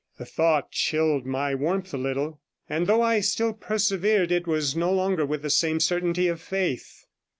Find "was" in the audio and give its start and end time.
4.47-4.75